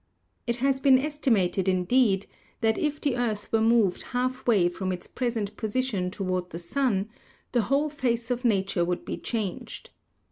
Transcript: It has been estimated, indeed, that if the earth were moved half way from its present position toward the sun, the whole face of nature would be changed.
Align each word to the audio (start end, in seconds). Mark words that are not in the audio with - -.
It 0.47 0.55
has 0.55 0.79
been 0.79 0.97
estimated, 0.97 1.69
indeed, 1.69 2.25
that 2.61 2.75
if 2.79 2.99
the 2.99 3.15
earth 3.15 3.51
were 3.51 3.61
moved 3.61 4.01
half 4.17 4.47
way 4.47 4.67
from 4.67 4.91
its 4.91 5.05
present 5.05 5.55
position 5.57 6.09
toward 6.09 6.49
the 6.49 6.57
sun, 6.57 7.07
the 7.51 7.61
whole 7.61 7.91
face 7.91 8.31
of 8.31 8.43
nature 8.43 8.83
would 8.83 9.05
be 9.05 9.17
changed. 9.17 9.91